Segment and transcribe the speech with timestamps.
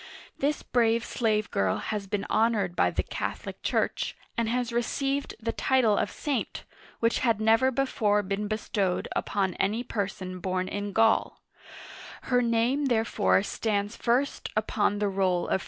[0.39, 5.51] This brave slave girl has been honored by the Catholic Church, and has received the
[5.51, 6.63] title of saint,
[7.01, 11.43] which had never before been bestowed upon any person born in GauL
[12.23, 15.59] Her name therefore stands first upon the roll of.